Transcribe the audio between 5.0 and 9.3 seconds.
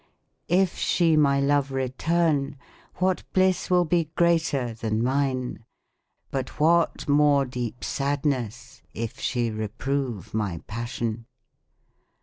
mine; but What more deep sadness if